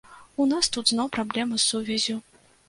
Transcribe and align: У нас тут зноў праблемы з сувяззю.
У 0.43 0.47
нас 0.53 0.69
тут 0.77 0.93
зноў 0.93 1.11
праблемы 1.17 1.61
з 1.61 1.67
сувяззю. 1.73 2.17